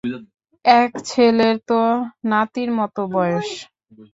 এক 0.65 0.91
ছেলের 1.05 1.55
তো 1.67 1.79
নাতির 2.25 2.69
মতো 2.71 3.01
বয়স। 3.07 3.49